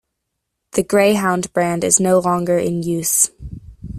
The 0.71 0.81
Greyhound 0.81 1.53
brand 1.53 1.83
is 1.83 1.99
no 1.99 2.17
longer 2.17 2.57
in 2.57 2.81
use. 2.81 3.29